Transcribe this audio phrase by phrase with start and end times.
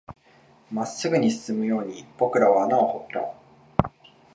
[0.71, 3.33] 真っ直ぐに進むように僕らは穴を掘った